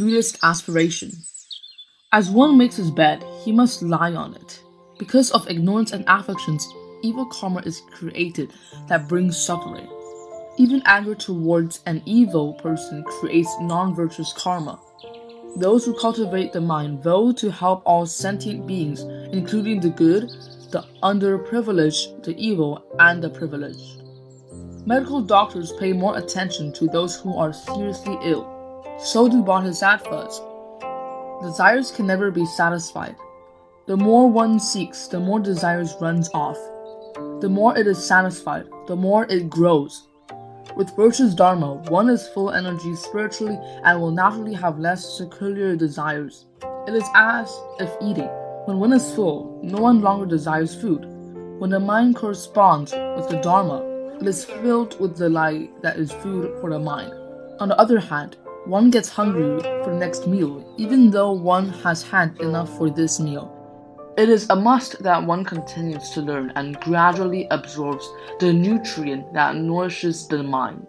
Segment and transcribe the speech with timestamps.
[0.00, 1.12] Buddhist aspiration.
[2.10, 4.62] As one makes his bed, he must lie on it.
[4.98, 6.66] Because of ignorance and afflictions,
[7.02, 8.50] evil karma is created
[8.88, 9.86] that brings suffering.
[10.56, 14.80] Even anger towards an evil person creates non virtuous karma.
[15.56, 19.02] Those who cultivate the mind vow to help all sentient beings,
[19.34, 20.30] including the good,
[20.70, 24.00] the underprivileged, the evil, and the privileged.
[24.86, 28.59] Medical doctors pay more attention to those who are seriously ill.
[29.02, 30.42] So do bodhisattvas.
[31.42, 33.16] Desires can never be satisfied.
[33.86, 36.58] The more one seeks, the more desires runs off.
[37.40, 40.06] The more it is satisfied, the more it grows.
[40.76, 46.44] With virtuous dharma, one is full energy spiritually and will naturally have less secular desires.
[46.86, 48.28] It is as if eating.
[48.66, 51.06] When one is full, no one longer desires food.
[51.58, 53.80] When the mind corresponds with the dharma,
[54.20, 57.14] it is filled with the light that is food for the mind.
[57.60, 62.02] On the other hand, one gets hungry for the next meal, even though one has
[62.02, 63.56] had enough for this meal.
[64.16, 68.06] It is a must that one continues to learn and gradually absorbs
[68.38, 70.86] the nutrient that nourishes the mind.